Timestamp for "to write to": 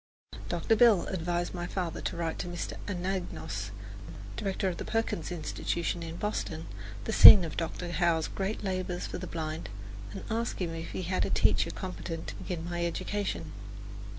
2.01-2.47